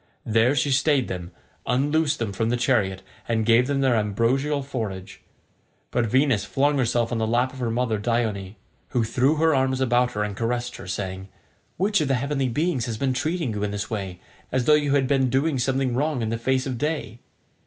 [0.25, 1.29] There she stayed them,
[1.67, 5.21] unloosed them from the chariot, and gave them their ambrosial forage;
[5.91, 8.55] but Venus flung herself on to the lap of her mother Dione,
[8.87, 11.29] who threw her arms about her and caressed her, saying,
[11.77, 14.19] "Which of the heavenly beings has been treating you in this way,
[14.51, 17.19] as though you had been doing something wrong in the face of day?"